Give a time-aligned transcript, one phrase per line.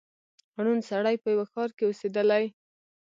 [0.63, 2.43] ړوند سړی په یوه ښار کي اوسېدلی